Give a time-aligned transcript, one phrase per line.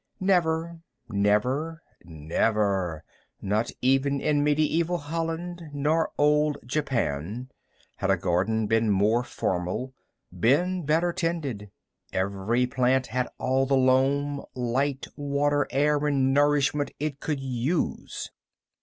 [0.19, 0.79] Never,
[1.09, 3.03] never, never
[3.39, 7.51] not even in medieval Holland nor old Japan
[7.97, 9.93] had a garden been more formal,
[10.33, 11.69] been better tended.
[12.11, 18.31] Every plant had all the loam, light, water, air and nourishment it could use.